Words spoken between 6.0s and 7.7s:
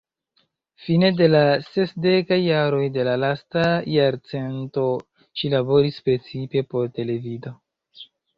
precipe por televido.